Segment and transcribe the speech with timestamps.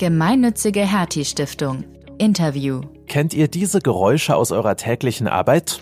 [0.00, 1.84] Gemeinnützige Hertie Stiftung.
[2.16, 2.80] Interview.
[3.06, 5.78] Kennt ihr diese Geräusche aus eurer täglichen Arbeit?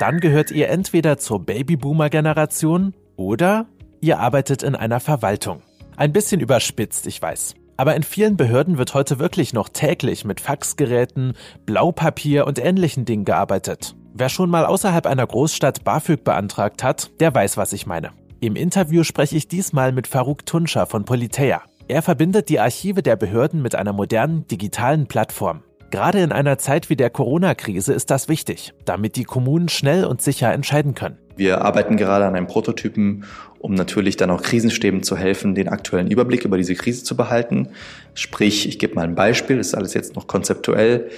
[0.00, 3.66] Dann gehört ihr entweder zur Babyboomer-Generation oder
[4.00, 5.60] ihr arbeitet in einer Verwaltung.
[5.98, 7.54] Ein bisschen überspitzt, ich weiß.
[7.76, 11.34] Aber in vielen Behörden wird heute wirklich noch täglich mit Faxgeräten,
[11.66, 13.96] Blaupapier und ähnlichen Dingen gearbeitet.
[14.14, 18.12] Wer schon mal außerhalb einer Großstadt BAföG beantragt hat, der weiß, was ich meine.
[18.40, 21.62] Im Interview spreche ich diesmal mit Faruk Tunscher von Politea.
[21.88, 25.64] Er verbindet die Archive der Behörden mit einer modernen digitalen Plattform.
[25.90, 30.22] Gerade in einer Zeit wie der Corona-Krise ist das wichtig, damit die Kommunen schnell und
[30.22, 31.18] sicher entscheiden können.
[31.34, 33.24] Wir arbeiten gerade an einem Prototypen,
[33.58, 37.70] um natürlich dann auch Krisenstäben zu helfen, den aktuellen Überblick über diese Krise zu behalten.
[38.14, 41.10] Sprich, ich gebe mal ein Beispiel, das ist alles jetzt noch konzeptuell.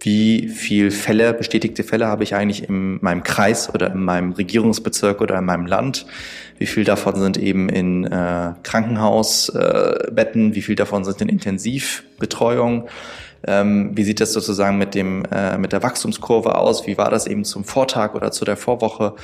[0.00, 5.20] Wie viel Fälle, bestätigte Fälle habe ich eigentlich in meinem Kreis oder in meinem Regierungsbezirk
[5.20, 6.06] oder in meinem Land?
[6.58, 10.52] Wie viel davon sind eben in äh, Krankenhausbetten?
[10.52, 12.88] Äh, wie viel davon sind in Intensivbetreuung?
[13.46, 16.86] Ähm, wie sieht das sozusagen mit dem äh, mit der Wachstumskurve aus?
[16.86, 19.14] Wie war das eben zum Vortag oder zu der Vorwoche?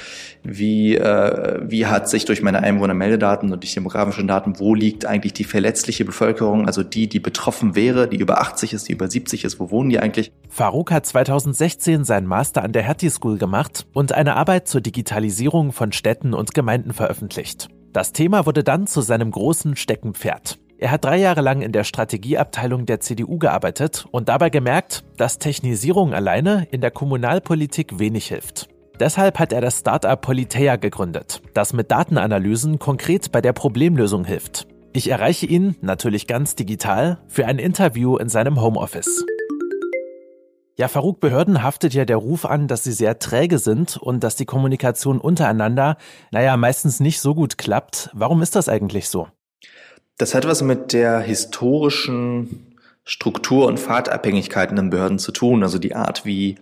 [0.42, 5.32] Wie äh, wie hat sich durch meine Einwohnermeldedaten und die demografischen Daten, wo liegt eigentlich
[5.32, 9.44] die verletzliche Bevölkerung, also die, die betroffen wäre, die über 80 ist, die über 70
[9.44, 10.32] ist, wo wohnen die eigentlich?
[10.48, 15.72] Farouk hat 2016 seinen Master an der Hattie School gemacht und eine Arbeit zur Digitalisierung
[15.72, 17.68] von Städten und Gemeinden veröffentlicht.
[17.92, 20.58] Das Thema wurde dann zu seinem großen Steckenpferd.
[20.82, 25.38] Er hat drei Jahre lang in der Strategieabteilung der CDU gearbeitet und dabei gemerkt, dass
[25.38, 28.68] Technisierung alleine in der Kommunalpolitik wenig hilft.
[28.98, 34.66] Deshalb hat er das Startup Politea gegründet, das mit Datenanalysen konkret bei der Problemlösung hilft.
[34.92, 39.24] Ich erreiche ihn, natürlich ganz digital, für ein Interview in seinem Homeoffice.
[40.76, 44.34] Ja, Farouk, Behörden haftet ja der Ruf an, dass sie sehr träge sind und dass
[44.34, 45.96] die Kommunikation untereinander,
[46.32, 48.10] naja, meistens nicht so gut klappt.
[48.14, 49.28] Warum ist das eigentlich so?
[50.18, 55.62] Das hat was mit der historischen Struktur und Fahrtabhängigkeiten in Behörden zu tun.
[55.62, 56.56] Also die Art, wie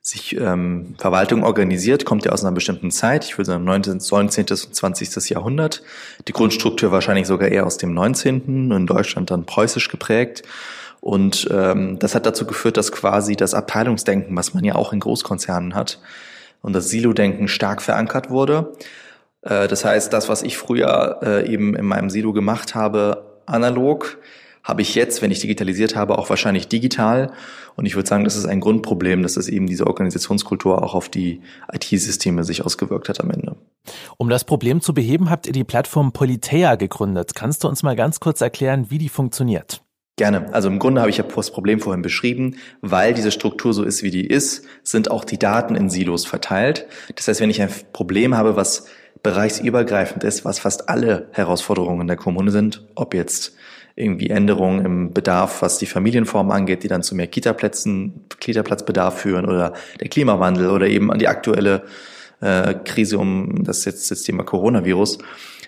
[0.00, 3.24] sich ähm, Verwaltung organisiert, kommt ja aus einer bestimmten Zeit.
[3.24, 4.00] Ich würde sagen 19.
[4.10, 4.46] 19.
[4.50, 5.30] und 20.
[5.30, 5.82] Jahrhundert.
[6.26, 8.72] Die Grundstruktur wahrscheinlich sogar eher aus dem 19.
[8.72, 10.42] in Deutschland dann preußisch geprägt.
[11.00, 15.00] Und ähm, das hat dazu geführt, dass quasi das Abteilungsdenken, was man ja auch in
[15.00, 16.00] Großkonzernen hat,
[16.62, 18.72] und das Silo-Denken stark verankert wurde.
[19.42, 24.18] Äh, das heißt, das, was ich früher äh, eben in meinem Silo gemacht habe, analog,
[24.64, 27.32] habe ich jetzt, wenn ich digitalisiert habe, auch wahrscheinlich digital.
[27.74, 31.08] Und ich würde sagen, das ist ein Grundproblem, dass es eben diese Organisationskultur auch auf
[31.08, 31.40] die
[31.72, 33.56] IT-Systeme sich ausgewirkt hat am Ende.
[34.18, 37.34] Um das Problem zu beheben, habt ihr die Plattform Politea gegründet.
[37.34, 39.82] Kannst du uns mal ganz kurz erklären, wie die funktioniert?
[40.16, 40.52] Gerne.
[40.52, 44.02] Also im Grunde habe ich ja das Problem vorhin beschrieben, weil diese Struktur so ist,
[44.02, 46.86] wie die ist, sind auch die Daten in Silos verteilt.
[47.16, 48.86] Das heißt, wenn ich ein Problem habe, was
[49.22, 53.54] bereichsübergreifend ist, was fast alle Herausforderungen der Kommune sind, ob jetzt
[53.94, 59.44] irgendwie Änderungen im Bedarf, was die Familienform angeht, die dann zu mehr Kita-Plätzen, Kita-Platzbedarf führen
[59.44, 61.82] oder der Klimawandel oder eben an die aktuelle
[62.40, 65.18] äh, Krise um das jetzt das Thema Coronavirus.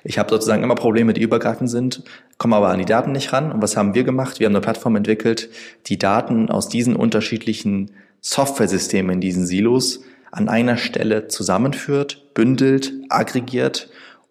[0.04, 2.02] Ich habe sozusagen immer Probleme, die übergreifend sind,
[2.36, 3.52] komme aber an die Daten nicht ran.
[3.52, 4.38] Und was haben wir gemacht?
[4.38, 5.48] Wir haben eine Plattform entwickelt,
[5.86, 10.00] die Daten aus diesen unterschiedlichen Software-Systemen in diesen Silos
[10.34, 13.88] an einer Stelle zusammenführt, bündelt, aggregiert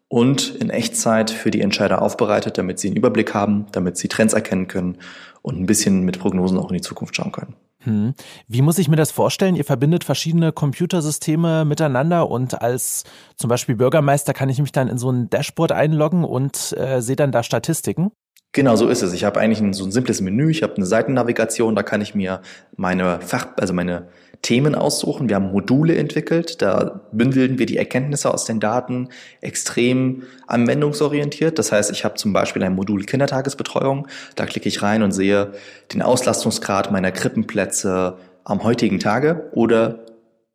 [0.09, 4.33] und in Echtzeit für die Entscheider aufbereitet, damit sie einen Überblick haben, damit sie Trends
[4.33, 4.97] erkennen können
[5.41, 7.55] und ein bisschen mit Prognosen auch in die Zukunft schauen können.
[7.79, 8.13] Hm.
[8.47, 9.55] Wie muss ich mir das vorstellen?
[9.55, 13.05] Ihr verbindet verschiedene Computersysteme miteinander und als
[13.37, 17.15] zum Beispiel Bürgermeister kann ich mich dann in so ein Dashboard einloggen und äh, sehe
[17.15, 18.11] dann da Statistiken?
[18.51, 19.13] Genau so ist es.
[19.13, 20.51] Ich habe eigentlich ein, so ein simples Menü.
[20.51, 21.75] Ich habe eine Seitennavigation.
[21.75, 22.41] Da kann ich mir
[22.75, 24.09] meine Fach, also meine
[24.43, 25.29] Themen aussuchen.
[25.29, 26.61] Wir haben Module entwickelt.
[26.61, 29.09] Da bündeln wir die Erkenntnisse aus den Daten
[29.41, 31.57] extrem anwendungsorientiert.
[31.57, 34.07] Das heißt, ich habe zum Beispiel ein Modul Kindertagesbetreuung.
[34.35, 35.53] Da klicke ich rein und sehe
[35.93, 40.02] den Auslastungsgrad meiner Krippenplätze am heutigen Tage oder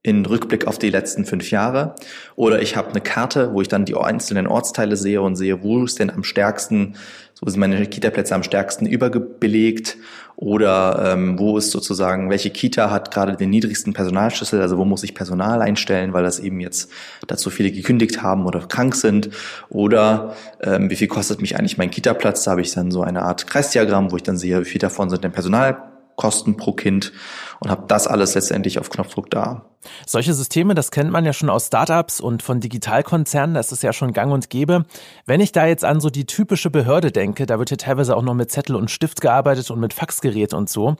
[0.09, 1.95] in Rückblick auf die letzten fünf Jahre.
[2.35, 5.85] Oder ich habe eine Karte, wo ich dann die einzelnen Ortsteile sehe und sehe, wo
[5.85, 6.95] ist denn am stärksten,
[7.35, 9.99] so sind meine Kita-Plätze am stärksten überbelegt
[10.35, 15.03] oder ähm, wo ist sozusagen, welche Kita hat gerade den niedrigsten Personalschlüssel, also wo muss
[15.03, 16.91] ich Personal einstellen, weil das eben jetzt
[17.27, 19.31] dazu viele gekündigt haben oder krank sind?
[19.69, 23.23] Oder ähm, wie viel kostet mich eigentlich mein Kita-Platz, da habe ich dann so eine
[23.23, 25.88] Art Kreisdiagramm, wo ich dann sehe, wie viel davon sind denn Personal
[26.19, 27.13] Kosten pro Kind
[27.61, 29.65] und habe das alles letztendlich auf Knopfdruck da.
[30.05, 33.93] Solche Systeme, das kennt man ja schon aus Startups und von Digitalkonzernen, das ist ja
[33.93, 34.85] schon gang und gäbe.
[35.27, 38.23] Wenn ich da jetzt an so die typische Behörde denke, da wird ja teilweise auch
[38.23, 40.97] noch mit Zettel und Stift gearbeitet und mit Faxgerät und so.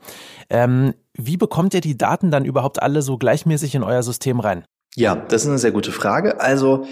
[0.49, 4.63] Ähm, wie bekommt ihr die Daten dann überhaupt alle so gleichmäßig in euer System rein?
[4.95, 6.39] Ja, das ist eine sehr gute Frage.
[6.39, 6.87] Also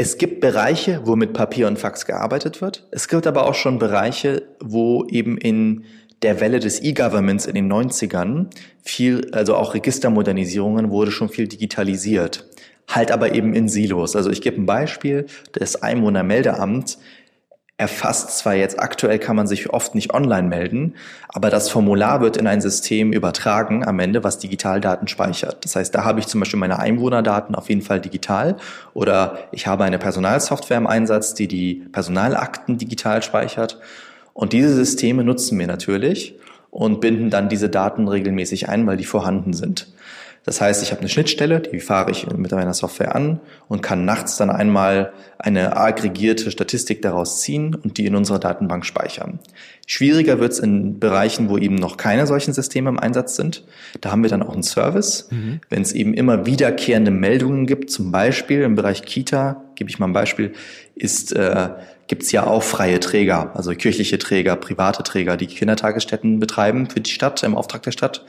[0.00, 2.86] Es gibt Bereiche, wo mit Papier und Fax gearbeitet wird.
[2.92, 5.84] Es gibt aber auch schon Bereiche, wo eben in
[6.22, 8.46] der Welle des E-Governments in den 90ern
[8.82, 12.46] viel, also auch Registermodernisierungen wurde schon viel digitalisiert.
[12.88, 14.16] Halt aber eben in Silos.
[14.16, 15.26] Also ich gebe ein Beispiel.
[15.52, 16.98] Das Einwohnermeldeamt
[17.78, 20.96] erfasst zwar jetzt aktuell kann man sich oft nicht online melden,
[21.28, 25.64] aber das Formular wird in ein System übertragen am Ende, was Digitaldaten speichert.
[25.64, 28.56] Das heißt, da habe ich zum Beispiel meine Einwohnerdaten auf jeden Fall digital
[28.94, 33.78] oder ich habe eine Personalsoftware im Einsatz, die die Personalakten digital speichert.
[34.38, 36.36] Und diese Systeme nutzen wir natürlich
[36.70, 39.88] und binden dann diese Daten regelmäßig ein, weil die vorhanden sind.
[40.44, 44.04] Das heißt, ich habe eine Schnittstelle, die fahre ich mit meiner Software an und kann
[44.04, 49.40] nachts dann einmal eine aggregierte Statistik daraus ziehen und die in unserer Datenbank speichern.
[49.88, 53.64] Schwieriger wird es in Bereichen, wo eben noch keine solchen Systeme im Einsatz sind.
[54.00, 55.26] Da haben wir dann auch einen Service.
[55.32, 55.58] Mhm.
[55.68, 60.06] Wenn es eben immer wiederkehrende Meldungen gibt, zum Beispiel im Bereich Kita, gebe ich mal
[60.06, 60.52] ein Beispiel,
[60.94, 61.70] ist äh,
[62.08, 67.00] gibt es ja auch freie Träger, also kirchliche Träger, private Träger, die Kindertagesstätten betreiben für
[67.00, 68.24] die Stadt im Auftrag der Stadt.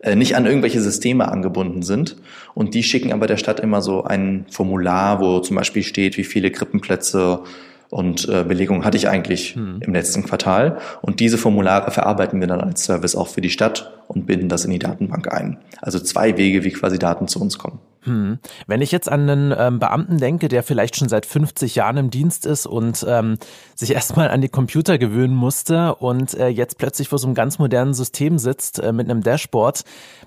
[0.00, 2.16] Äh, nicht an irgendwelche Systeme angebunden sind.
[2.54, 6.24] Und die schicken aber der Stadt immer so ein Formular, wo zum Beispiel steht, wie
[6.24, 7.44] viele Krippenplätze
[7.92, 9.80] und äh, Belegung hatte ich eigentlich hm.
[9.82, 10.78] im letzten Quartal.
[11.02, 14.64] Und diese Formulare verarbeiten wir dann als Service auch für die Stadt und binden das
[14.64, 15.58] in die Datenbank ein.
[15.82, 17.80] Also zwei Wege, wie quasi Daten zu uns kommen.
[18.04, 18.38] Hm.
[18.66, 22.10] Wenn ich jetzt an einen ähm, Beamten denke, der vielleicht schon seit 50 Jahren im
[22.10, 23.36] Dienst ist und ähm,
[23.74, 27.58] sich erstmal an die Computer gewöhnen musste und äh, jetzt plötzlich vor so einem ganz
[27.58, 29.82] modernen System sitzt äh, mit einem Dashboard,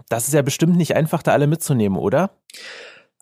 [0.07, 2.29] das ist ja bestimmt nicht einfach, da alle mitzunehmen, oder?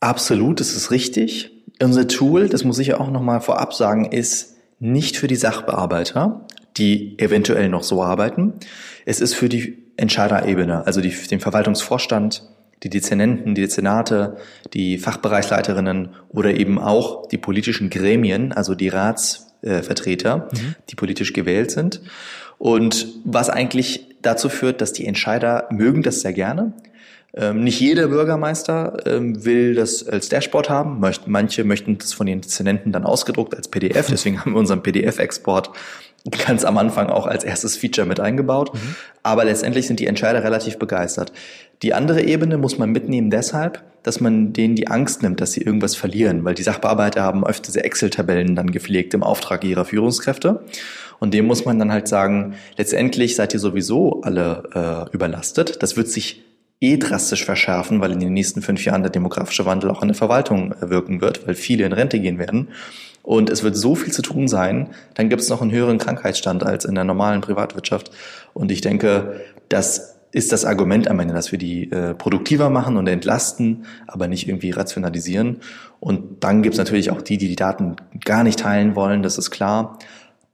[0.01, 1.52] Absolut, das ist richtig.
[1.83, 6.45] Unser Tool, das muss ich ja auch nochmal vorab sagen, ist nicht für die Sachbearbeiter,
[6.77, 8.53] die eventuell noch so arbeiten.
[9.05, 12.49] Es ist für die Entscheiderebene, also die, den Verwaltungsvorstand,
[12.83, 14.37] die Dezernenten, die Dezernate,
[14.73, 20.75] die Fachbereichsleiterinnen oder eben auch die politischen Gremien, also die Ratsvertreter, mhm.
[20.89, 22.01] die politisch gewählt sind.
[22.57, 26.73] Und was eigentlich dazu führt, dass die Entscheider mögen das sehr gerne.
[27.35, 31.01] Ähm, nicht jeder Bürgermeister ähm, will das als Dashboard haben.
[31.25, 34.07] Manche möchten das von den Dezernenten dann ausgedruckt als PDF.
[34.11, 35.71] Deswegen haben wir unseren PDF-Export
[36.45, 38.73] ganz am Anfang auch als erstes Feature mit eingebaut.
[38.73, 38.95] Mhm.
[39.23, 41.33] Aber letztendlich sind die Entscheider relativ begeistert.
[41.81, 45.61] Die andere Ebene muss man mitnehmen deshalb, dass man denen die Angst nimmt, dass sie
[45.61, 50.63] irgendwas verlieren, weil die Sachbearbeiter haben öfter diese Excel-Tabellen dann gepflegt im Auftrag ihrer Führungskräfte.
[51.19, 55.81] Und dem muss man dann halt sagen, letztendlich seid ihr sowieso alle äh, überlastet.
[55.81, 56.43] Das wird sich
[56.83, 60.17] eh drastisch verschärfen, weil in den nächsten fünf Jahren der demografische Wandel auch in der
[60.17, 62.69] Verwaltung äh, wirken wird, weil viele in Rente gehen werden.
[63.23, 66.63] Und es wird so viel zu tun sein, dann gibt es noch einen höheren Krankheitsstand
[66.63, 68.11] als in der normalen Privatwirtschaft.
[68.53, 69.39] Und ich denke,
[69.69, 74.27] das ist das Argument am Ende, dass wir die äh, produktiver machen und entlasten, aber
[74.27, 75.61] nicht irgendwie rationalisieren.
[76.01, 77.95] Und dann gibt es natürlich auch die, die die Daten
[78.25, 79.99] gar nicht teilen wollen, das ist klar.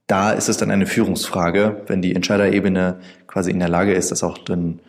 [0.06, 4.22] Da ist es dann eine Führungsfrage, wenn die Entscheiderebene quasi in der Lage ist, das
[4.22, 4.80] auch dann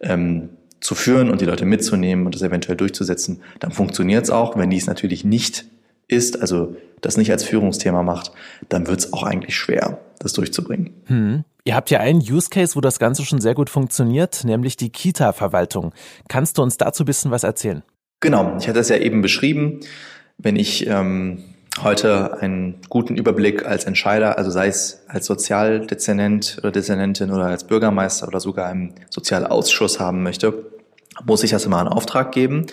[0.00, 0.50] ähm,
[0.80, 4.56] zu führen und die Leute mitzunehmen und das eventuell durchzusetzen, dann funktioniert es auch.
[4.56, 5.64] Wenn dies natürlich nicht
[6.06, 8.32] ist, also das nicht als Führungsthema macht,
[8.68, 10.90] dann wird es auch eigentlich schwer, das durchzubringen.
[11.06, 11.44] Hm.
[11.64, 14.90] Ihr habt ja einen Use Case, wo das Ganze schon sehr gut funktioniert, nämlich die
[14.90, 15.92] Kita-Verwaltung.
[16.28, 17.82] Kannst du uns dazu ein bisschen was erzählen?
[18.20, 19.80] Genau, ich hatte es ja eben beschrieben.
[20.38, 21.44] Wenn ich ähm,
[21.82, 27.64] heute einen guten Überblick als Entscheider, also sei es als Sozialdezernent oder Dezernentin oder als
[27.64, 30.66] Bürgermeister oder sogar im Sozialausschuss haben möchte,
[31.24, 32.66] muss ich das immer einen Auftrag geben.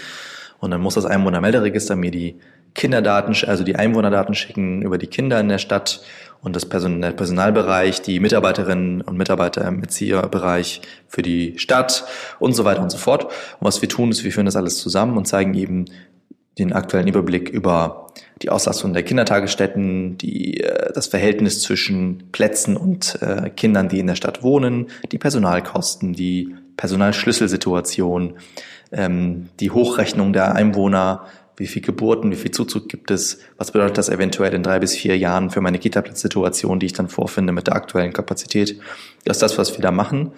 [0.60, 2.40] Und dann muss das Einwohnermelderegister mir die
[2.74, 6.02] Kinderdaten, also die Einwohnerdaten schicken über die Kinder in der Stadt
[6.42, 12.06] und das Personalbereich, die Mitarbeiterinnen und Mitarbeiter im Erzieherbereich für die Stadt
[12.40, 13.25] und so weiter und so fort.
[13.25, 15.86] Und was wir tun, ist, wir führen das alles zusammen und zeigen eben
[16.58, 18.08] den aktuellen Überblick über
[18.42, 24.08] die Auslastung der Kindertagesstätten, die, äh, das Verhältnis zwischen Plätzen und äh, Kindern, die in
[24.08, 28.36] der Stadt wohnen, die Personalkosten, die Personalschlüsselsituation,
[28.92, 31.26] ähm, die Hochrechnung der Einwohner,
[31.58, 34.96] wie viel Geburten, wie viel Zuzug gibt es, was bedeutet das eventuell in drei bis
[34.96, 38.80] vier Jahren für meine Kita-Platzsituation, die ich dann vorfinde mit der aktuellen Kapazität.
[39.24, 40.34] Das ist das, was wir da machen.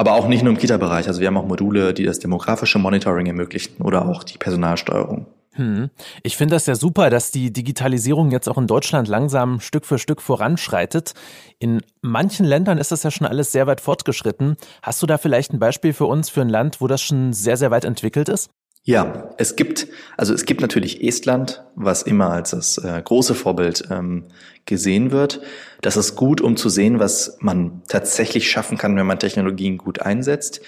[0.00, 1.08] Aber auch nicht nur im Kita-Bereich.
[1.08, 5.26] Also wir haben auch Module, die das demografische Monitoring ermöglichen oder auch die Personalsteuerung.
[5.52, 5.90] Hm.
[6.22, 9.98] Ich finde das ja super, dass die Digitalisierung jetzt auch in Deutschland langsam Stück für
[9.98, 11.12] Stück voranschreitet.
[11.58, 14.56] In manchen Ländern ist das ja schon alles sehr weit fortgeschritten.
[14.82, 17.58] Hast du da vielleicht ein Beispiel für uns, für ein Land, wo das schon sehr,
[17.58, 18.48] sehr weit entwickelt ist?
[18.82, 23.84] Ja, es gibt, also es gibt natürlich Estland, was immer als das äh, große Vorbild
[23.90, 24.28] ähm,
[24.64, 25.42] gesehen wird.
[25.80, 30.00] Das ist gut, um zu sehen, was man tatsächlich schaffen kann, wenn man Technologien gut
[30.02, 30.60] einsetzt.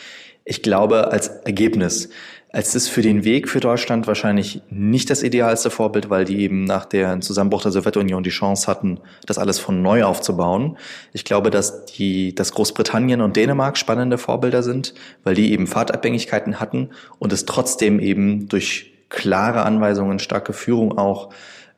[0.44, 2.08] Ich glaube, als Ergebnis
[2.54, 6.64] Es ist für den Weg für Deutschland wahrscheinlich nicht das idealste Vorbild, weil die eben
[6.64, 10.76] nach dem Zusammenbruch der Sowjetunion die Chance hatten, das alles von neu aufzubauen.
[11.14, 14.92] Ich glaube, dass die, dass Großbritannien und Dänemark spannende Vorbilder sind,
[15.24, 21.30] weil die eben Fahrtabhängigkeiten hatten und es trotzdem eben durch klare Anweisungen, starke Führung auch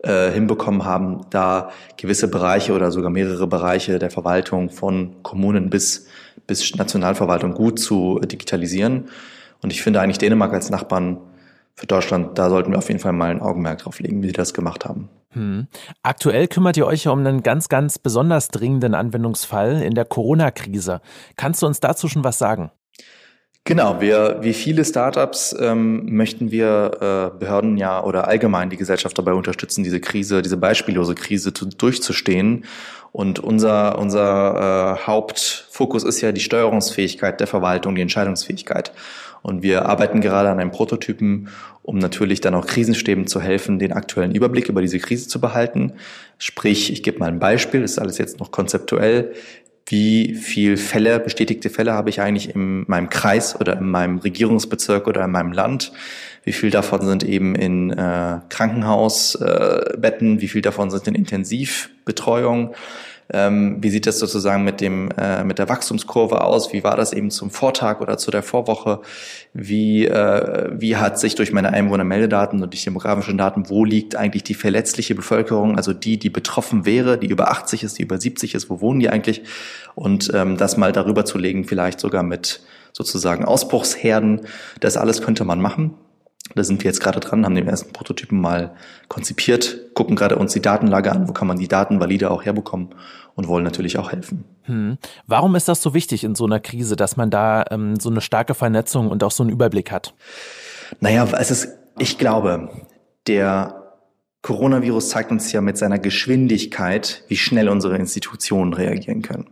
[0.04, 6.06] äh, hinbekommen haben, da gewisse Bereiche oder sogar mehrere Bereiche der Verwaltung von Kommunen bis,
[6.46, 9.08] bis Nationalverwaltung gut zu digitalisieren.
[9.62, 11.18] Und ich finde eigentlich Dänemark als Nachbarn
[11.75, 14.32] für Deutschland, da sollten wir auf jeden Fall mal ein Augenmerk drauf legen, wie sie
[14.32, 15.08] das gemacht haben.
[15.30, 15.66] Hm.
[16.02, 21.00] Aktuell kümmert ihr euch ja um einen ganz, ganz besonders dringenden Anwendungsfall in der Corona-Krise.
[21.37, 22.70] Kannst du uns dazu schon was sagen?
[23.66, 29.16] Genau, wir, wie viele Startups ähm, möchten wir äh, Behörden ja oder allgemein die Gesellschaft
[29.16, 32.66] dabei unterstützen, diese Krise, diese beispiellose Krise zu, durchzustehen.
[33.11, 38.92] Und unser, unser äh, Hauptfokus ist ja die Steuerungsfähigkeit der Verwaltung, die Entscheidungsfähigkeit.
[39.40, 41.49] Und wir arbeiten gerade an einem Prototypen,
[41.83, 45.94] um natürlich dann auch Krisenstäben zu helfen, den aktuellen Überblick über diese Krise zu behalten.
[46.38, 49.35] Sprich, ich gebe mal ein Beispiel, das ist alles jetzt noch konzeptuell.
[49.86, 55.06] Wie viel Fälle, bestätigte Fälle habe ich eigentlich in meinem Kreis oder in meinem Regierungsbezirk
[55.06, 55.92] oder in meinem Land?
[56.42, 60.38] Wie viel davon sind eben in äh, Krankenhausbetten?
[60.38, 62.74] Äh, wie viel davon sind in Intensivbetreuung?
[63.32, 66.72] Ähm, wie sieht das sozusagen mit dem äh, mit der Wachstumskurve aus?
[66.72, 69.00] Wie war das eben zum Vortag oder zu der Vorwoche?
[69.54, 74.44] Wie äh, wie hat sich durch meine Einwohnermeldedaten und die demografischen Daten, wo liegt eigentlich
[74.44, 78.54] die verletzliche Bevölkerung, also die, die betroffen wäre, die über 80 ist, die über 70
[78.54, 79.42] ist, wo wohnen die eigentlich?
[79.94, 82.60] Und ähm, das mal darüber zu legen, vielleicht sogar mit
[82.92, 84.42] sozusagen Ausbruchsherden,
[84.80, 85.94] das alles könnte man machen.
[86.54, 88.74] Da sind wir jetzt gerade dran, haben den ersten Prototypen mal
[89.08, 92.94] konzipiert, gucken gerade uns die Datenlage an, wo kann man die Daten valide auch herbekommen
[93.34, 94.44] und wollen natürlich auch helfen.
[94.62, 94.98] Hm.
[95.26, 98.20] Warum ist das so wichtig in so einer Krise, dass man da ähm, so eine
[98.20, 100.14] starke Vernetzung und auch so einen Überblick hat?
[101.00, 102.68] Naja, es ist, ich glaube,
[103.26, 103.82] der
[104.42, 109.46] Coronavirus zeigt uns ja mit seiner Geschwindigkeit, wie schnell unsere Institutionen reagieren können.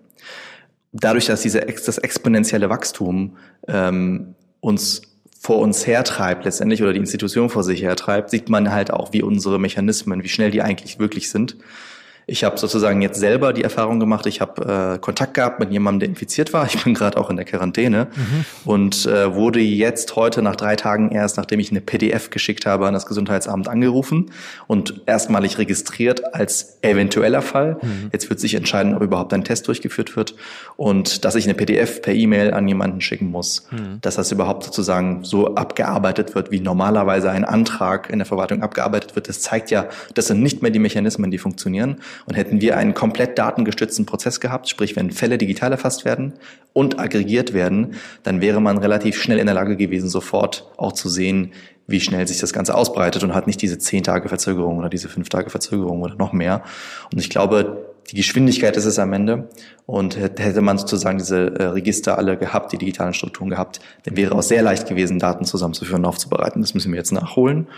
[0.92, 5.11] Dadurch, dass diese, das exponentielle Wachstum ähm, uns
[5.42, 9.22] vor uns hertreibt letztendlich oder die Institution vor sich hertreibt, sieht man halt auch, wie
[9.22, 11.56] unsere Mechanismen, wie schnell die eigentlich wirklich sind.
[12.26, 16.00] Ich habe sozusagen jetzt selber die Erfahrung gemacht, ich habe äh, Kontakt gehabt mit jemandem,
[16.00, 16.66] der infiziert war.
[16.66, 18.44] Ich bin gerade auch in der Quarantäne mhm.
[18.64, 22.86] und äh, wurde jetzt heute nach drei Tagen erst, nachdem ich eine PDF geschickt habe,
[22.86, 24.30] an das Gesundheitsamt angerufen
[24.66, 27.78] und erstmalig registriert als eventueller Fall.
[27.82, 28.10] Mhm.
[28.12, 30.34] Jetzt wird sich entscheiden, ob überhaupt ein Test durchgeführt wird
[30.76, 34.00] und dass ich eine PDF per E-Mail an jemanden schicken muss, mhm.
[34.00, 39.14] dass das überhaupt sozusagen so abgearbeitet wird, wie normalerweise ein Antrag in der Verwaltung abgearbeitet
[39.14, 39.28] wird.
[39.28, 41.96] Das zeigt ja, das sind nicht mehr die Mechanismen, die funktionieren.
[42.26, 46.34] Und hätten wir einen komplett datengestützten Prozess gehabt, sprich wenn Fälle digital erfasst werden
[46.72, 51.08] und aggregiert werden, dann wäre man relativ schnell in der Lage gewesen, sofort auch zu
[51.08, 51.52] sehen,
[51.86, 55.08] wie schnell sich das Ganze ausbreitet und hat nicht diese zehn Tage Verzögerung oder diese
[55.08, 56.62] fünf Tage Verzögerung oder noch mehr.
[57.12, 59.48] Und ich glaube, die Geschwindigkeit ist es am Ende.
[59.86, 64.34] Und hätte man sozusagen diese äh, Register alle gehabt, die digitalen Strukturen gehabt, dann wäre
[64.34, 66.62] auch sehr leicht gewesen, Daten zusammenzuführen und aufzubereiten.
[66.62, 67.68] Das müssen wir jetzt nachholen.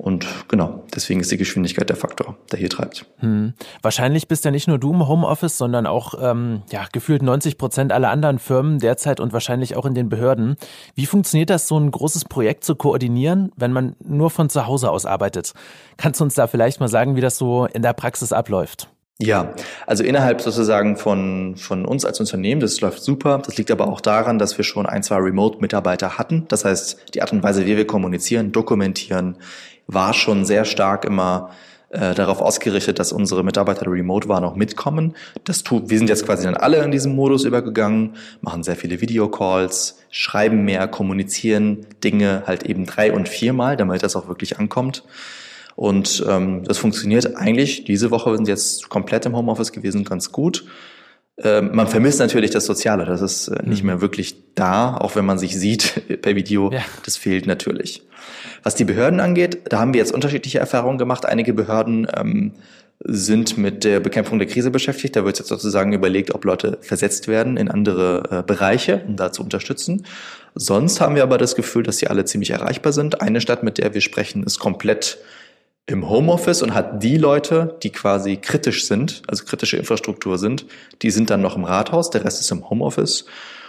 [0.00, 3.04] Und genau, deswegen ist die Geschwindigkeit der Faktor, der hier treibt.
[3.18, 3.52] Hm.
[3.82, 7.92] Wahrscheinlich bist ja nicht nur du im Homeoffice, sondern auch ähm, ja, gefühlt 90 Prozent
[7.92, 10.56] aller anderen Firmen derzeit und wahrscheinlich auch in den Behörden.
[10.94, 14.90] Wie funktioniert das, so ein großes Projekt zu koordinieren, wenn man nur von zu Hause
[14.90, 15.52] aus arbeitet?
[15.98, 18.88] Kannst du uns da vielleicht mal sagen, wie das so in der Praxis abläuft?
[19.22, 19.52] Ja,
[19.86, 23.42] also innerhalb sozusagen von, von uns als Unternehmen, das läuft super.
[23.44, 26.46] Das liegt aber auch daran, dass wir schon ein, zwei Remote-Mitarbeiter hatten.
[26.48, 29.36] Das heißt, die Art und Weise, wie wir kommunizieren, dokumentieren,
[29.94, 31.50] war schon sehr stark immer
[31.90, 35.16] äh, darauf ausgerichtet, dass unsere Mitarbeiter, die remote waren, auch mitkommen.
[35.44, 39.00] Das tut, wir sind jetzt quasi dann alle in diesem Modus übergegangen, machen sehr viele
[39.00, 45.02] Videocalls, schreiben mehr, kommunizieren Dinge halt eben drei und viermal, damit das auch wirklich ankommt.
[45.74, 47.84] Und ähm, das funktioniert eigentlich.
[47.84, 50.64] Diese Woche sind jetzt komplett im Homeoffice gewesen, ganz gut.
[51.42, 53.86] Ähm, man vermisst natürlich das Soziale, das ist äh, nicht mhm.
[53.86, 56.82] mehr wirklich da, auch wenn man sich sieht per Video, ja.
[57.04, 58.02] das fehlt natürlich.
[58.62, 61.24] Was die Behörden angeht, da haben wir jetzt unterschiedliche Erfahrungen gemacht.
[61.24, 62.52] Einige Behörden ähm,
[63.02, 65.16] sind mit der Bekämpfung der Krise beschäftigt.
[65.16, 69.32] Da wird jetzt sozusagen überlegt, ob Leute versetzt werden in andere äh, Bereiche, um da
[69.32, 70.04] zu unterstützen.
[70.54, 73.22] Sonst haben wir aber das Gefühl, dass sie alle ziemlich erreichbar sind.
[73.22, 75.18] Eine Stadt, mit der wir sprechen, ist komplett
[75.90, 80.66] im Homeoffice und hat die Leute, die quasi kritisch sind, also kritische Infrastruktur sind,
[81.02, 83.26] die sind dann noch im Rathaus, der Rest ist im Homeoffice.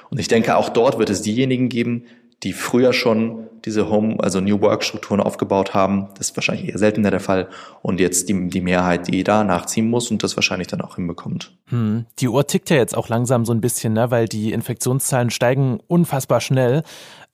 [0.10, 2.06] Und ich denke, auch dort wird es diejenigen geben,
[2.44, 6.08] die früher schon diese Home, also New Work Strukturen aufgebaut haben.
[6.18, 7.48] Das ist wahrscheinlich eher seltener der Fall.
[7.84, 11.56] Und jetzt die, die Mehrheit, die da nachziehen muss und das wahrscheinlich dann auch hinbekommt.
[11.68, 12.06] Hm.
[12.20, 14.10] Die Uhr tickt ja jetzt auch langsam so ein bisschen, ne?
[14.10, 16.82] weil die Infektionszahlen steigen unfassbar schnell.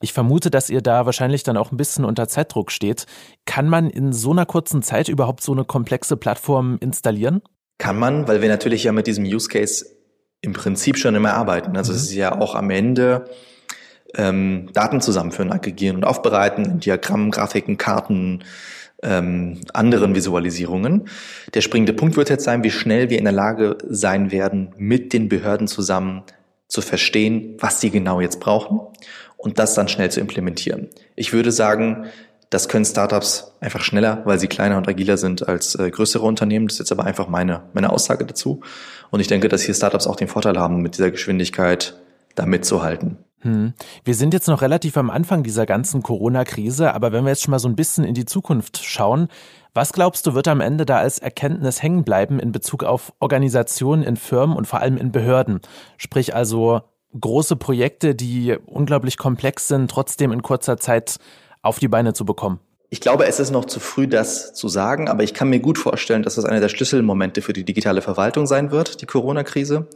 [0.01, 3.05] Ich vermute, dass ihr da wahrscheinlich dann auch ein bisschen unter Zeitdruck steht.
[3.45, 7.41] Kann man in so einer kurzen Zeit überhaupt so eine komplexe Plattform installieren?
[7.77, 9.85] Kann man, weil wir natürlich ja mit diesem Use Case
[10.41, 11.77] im Prinzip schon immer arbeiten.
[11.77, 12.05] Also es mhm.
[12.05, 13.29] ist ja auch am Ende
[14.17, 18.43] ähm, Daten zusammenführen, aggregieren und aufbereiten in Diagrammen, Grafiken, Karten,
[19.03, 21.07] ähm, anderen Visualisierungen.
[21.53, 25.13] Der springende Punkt wird jetzt sein, wie schnell wir in der Lage sein werden, mit
[25.13, 26.23] den Behörden zusammen
[26.67, 28.81] zu verstehen, was sie genau jetzt brauchen
[29.37, 30.89] und das dann schnell zu implementieren.
[31.15, 32.07] Ich würde sagen,
[32.49, 36.67] das können Startups einfach schneller, weil sie kleiner und agiler sind als äh, größere Unternehmen.
[36.67, 38.61] Das ist jetzt aber einfach meine, meine Aussage dazu.
[39.11, 41.97] Und ich denke, dass hier Startups auch den Vorteil haben, mit dieser Geschwindigkeit
[42.35, 43.17] da mitzuhalten.
[43.41, 43.73] Hm.
[44.03, 47.51] Wir sind jetzt noch relativ am Anfang dieser ganzen Corona-Krise, aber wenn wir jetzt schon
[47.51, 49.27] mal so ein bisschen in die Zukunft schauen,
[49.73, 54.01] was glaubst du, wird am Ende da als Erkenntnis hängen bleiben in Bezug auf Organisationen
[54.01, 55.61] in Firmen und vor allem in Behörden?
[55.97, 56.81] Sprich also
[57.19, 61.17] große Projekte, die unglaublich komplex sind, trotzdem in kurzer Zeit
[61.61, 62.59] auf die Beine zu bekommen?
[62.89, 65.77] Ich glaube, es ist noch zu früh, das zu sagen, aber ich kann mir gut
[65.77, 69.87] vorstellen, dass das einer der Schlüsselmomente für die digitale Verwaltung sein wird, die Corona-Krise,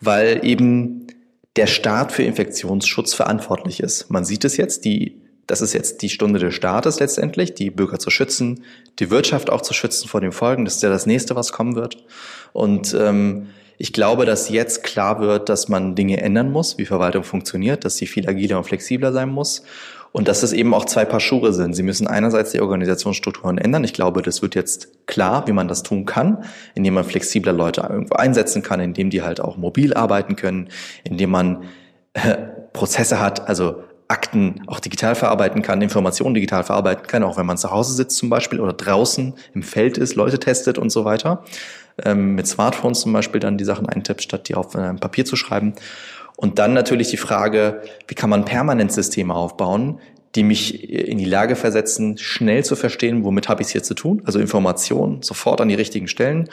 [0.00, 1.08] weil eben
[1.56, 4.10] der Staat für Infektionsschutz verantwortlich ist.
[4.10, 7.98] Man sieht es jetzt, die, das ist jetzt die Stunde des Staates letztendlich, die Bürger
[7.98, 8.64] zu schützen,
[8.98, 10.64] die Wirtschaft auch zu schützen vor den Folgen.
[10.64, 12.04] Das ist ja das nächste, was kommen wird.
[12.52, 17.24] Und ähm, ich glaube, dass jetzt klar wird, dass man Dinge ändern muss, wie Verwaltung
[17.24, 19.64] funktioniert, dass sie viel agiler und flexibler sein muss
[20.12, 21.74] und dass es eben auch zwei Paar Schuhe sind.
[21.74, 23.84] Sie müssen einerseits die Organisationsstrukturen ändern.
[23.84, 27.86] Ich glaube, das wird jetzt klar, wie man das tun kann, indem man flexibler Leute
[27.88, 30.68] irgendwo einsetzen kann, indem die halt auch mobil arbeiten können,
[31.04, 31.64] indem man
[32.14, 32.36] äh,
[32.72, 37.56] Prozesse hat, also Akten auch digital verarbeiten kann, Informationen digital verarbeiten kann, auch wenn man
[37.56, 41.44] zu Hause sitzt zum Beispiel oder draußen im Feld ist, Leute testet und so weiter.
[42.04, 45.36] Ähm, mit Smartphones zum Beispiel dann die Sachen eintippt, statt die auf einem Papier zu
[45.36, 45.74] schreiben.
[46.40, 50.00] Und dann natürlich die Frage, wie kann man permanent Systeme aufbauen,
[50.34, 53.94] die mich in die Lage versetzen, schnell zu verstehen, womit habe ich es hier zu
[53.94, 56.48] tun, also Informationen sofort an die richtigen Stellen,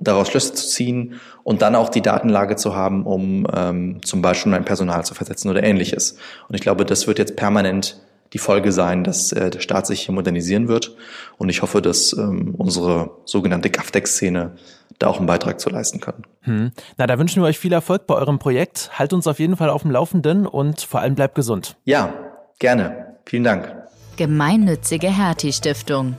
[0.00, 4.50] daraus Schlüsse zu ziehen und dann auch die Datenlage zu haben, um ähm, zum Beispiel
[4.50, 6.16] mein Personal zu versetzen oder ähnliches.
[6.48, 8.00] Und ich glaube, das wird jetzt permanent
[8.32, 10.96] die Folge sein, dass äh, der Staat sich hier modernisieren wird.
[11.36, 14.52] Und ich hoffe, dass ähm, unsere sogenannte GovTech-Szene
[14.98, 16.24] da auch einen Beitrag zu leisten können.
[16.42, 16.72] Hm.
[16.96, 18.90] Na, da wünschen wir euch viel Erfolg bei eurem Projekt.
[18.98, 21.76] Halt uns auf jeden Fall auf dem Laufenden und vor allem bleibt gesund.
[21.84, 22.12] Ja,
[22.58, 23.16] gerne.
[23.24, 23.74] Vielen Dank.
[24.16, 26.16] Gemeinnützige Hertie Stiftung.